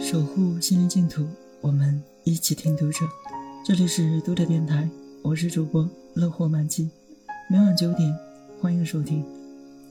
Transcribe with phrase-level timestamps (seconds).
[0.00, 1.26] 守护心灵净土，
[1.60, 3.00] 我们一起听读者。
[3.64, 4.88] 这里是读者电台，
[5.22, 6.88] 我是主播乐活满记。
[7.50, 8.16] 每晚九点，
[8.60, 9.24] 欢迎收听。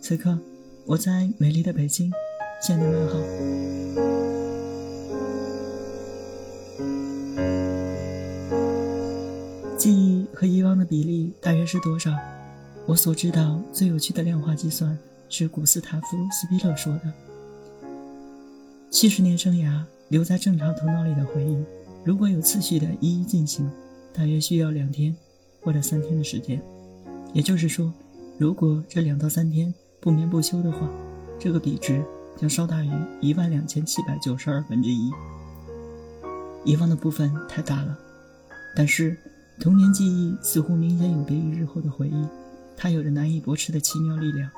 [0.02, 0.38] 此刻，
[0.86, 2.12] 我在美丽的北京，
[2.62, 3.20] 向你问好。
[9.78, 12.12] 记忆和遗忘的比例大约是多少？
[12.86, 14.98] 我所知道最有趣的量化计算
[15.30, 17.14] 是古斯塔夫·斯皮勒说的：
[18.90, 19.84] 七十年生涯。
[20.10, 21.58] 留在正常头脑里的回忆，
[22.04, 23.68] 如果有次序的一一进行，
[24.14, 25.16] 大约需要两天
[25.62, 26.62] 或者三天的时间。
[27.34, 27.92] 也就是说，
[28.38, 30.88] 如果这两到三天不眠不休的话，
[31.40, 32.06] 这个比值
[32.38, 35.12] 将稍大于一万两千七百九十二分之一。
[36.64, 37.98] 遗忘的部分太大了，
[38.76, 39.18] 但是
[39.60, 42.28] 童年记忆似乎明显有别于日后的回忆，
[42.78, 44.50] 它有着难以驳斥的奇妙力量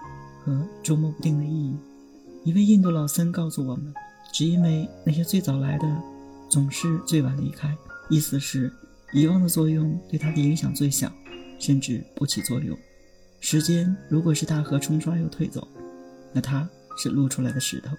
[0.43, 1.75] 和捉摸不定的意义。
[2.43, 3.93] 一位印度老僧告诉我们。
[4.33, 5.87] 只因为那些最早来的，
[6.49, 7.75] 总是最晚离开。
[8.09, 8.71] 意思是，
[9.13, 11.11] 遗忘的作用对他的影响最小，
[11.57, 12.77] 甚至不起作用。
[13.39, 15.65] 时间如果是大河冲刷又退走，
[16.33, 17.95] 那它是露出来的石头。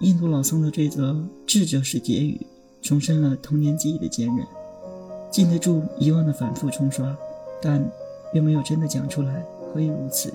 [0.00, 2.46] 印度老僧的这则智者式结语，
[2.82, 4.46] 重申了童年记忆的坚韧，
[5.32, 7.16] 禁得住遗忘的反复冲刷，
[7.62, 7.82] 但
[8.32, 9.44] 并没有真的讲出来。
[9.72, 10.32] 何以如此？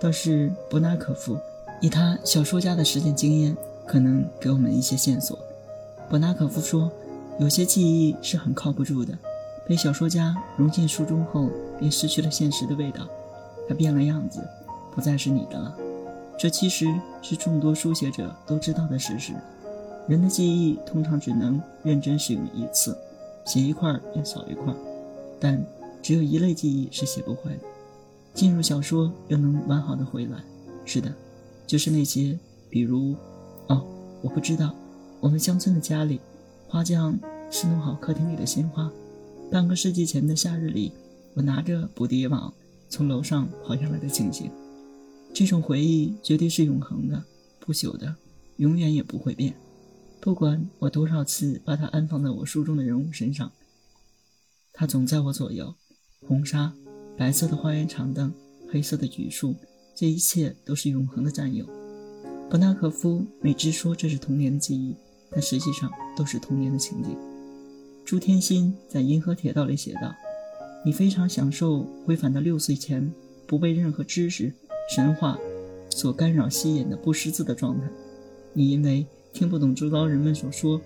[0.00, 1.38] 倒是伯纳可夫，
[1.80, 3.56] 以他小说家的实践经验。
[3.86, 5.38] 可能给我们一些线索。
[6.08, 6.90] 伯纳可夫说，
[7.38, 9.12] 有些记忆是很靠不住的，
[9.68, 13.06] 被小说家融进书中后，便失去了现实的味道，
[13.68, 14.40] 它变了样子，
[14.94, 15.76] 不再是你的了。
[16.38, 16.86] 这其实
[17.20, 19.34] 是众多书写者都知道的事实。
[20.08, 22.96] 人的记忆通常只能认真使用一次，
[23.44, 24.72] 写一块便少一块，
[25.38, 25.62] 但
[26.04, 27.60] 只有一类记忆是写不坏的，
[28.34, 30.44] 进入小说又能完好的回来。
[30.84, 31.10] 是的，
[31.66, 32.38] 就是那些，
[32.68, 33.16] 比如。
[33.68, 33.82] 哦，
[34.20, 34.74] 我不知道。
[35.18, 36.20] 我们乡村的家里，
[36.68, 37.18] 花匠
[37.50, 38.92] 是弄好客厅里的鲜花。
[39.50, 40.92] 半个世纪前的夏日里，
[41.32, 42.52] 我拿着捕蝶网
[42.90, 44.50] 从楼上跑下来的情形。
[45.32, 47.24] 这种回忆绝对是永恒的、
[47.58, 48.14] 不朽的，
[48.58, 49.54] 永远也不会变。
[50.20, 53.50] 不管我多少次把它安放在我书中的人物身上，
[54.74, 55.74] 它总在我左右。
[56.26, 56.72] 红纱、
[57.16, 58.32] 白色的花园长凳、
[58.70, 59.54] 黑色的榉树，
[59.94, 61.66] 这一切都是永恒的占有。
[62.50, 64.94] 伯纳可夫每只说这是童年的记忆，
[65.30, 67.16] 但实际上都是童年的情景。
[68.04, 70.14] 朱天心在《银河铁道》里写道
[70.84, 73.12] ：“你非常享受回返到六岁前，
[73.46, 74.52] 不被任何知识、
[74.94, 75.38] 神话
[75.88, 77.88] 所干扰、吸引的不识字的状态。
[78.52, 80.80] 你因为听不懂周遭人们所说，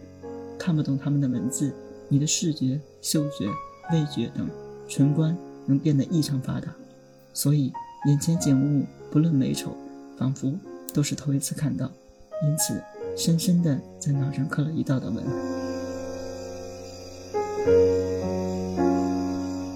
[0.59, 1.75] 看不懂他们的文字，
[2.09, 3.47] 你的视觉、嗅觉、
[3.93, 4.49] 味觉等
[4.88, 6.75] 纯官能变得异常发达，
[7.32, 7.72] 所以
[8.06, 9.76] 眼前景物不论美丑，
[10.16, 10.53] 仿佛……”
[10.94, 11.84] 都是头一次看到，
[12.43, 12.82] 因此
[13.15, 15.22] 深深的在脑上刻了一道道纹。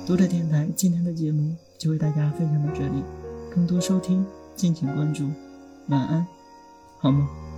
[0.06, 3.04] 读者电台今天的节目就为大家分享到这里，
[3.54, 5.28] 更多收听敬请关注。
[5.88, 6.26] 晚安，
[6.98, 7.51] 好梦。